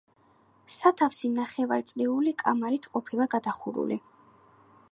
[0.75, 3.99] სათავსი ნახევარწრიული კამარით ყოფილა გადახურული.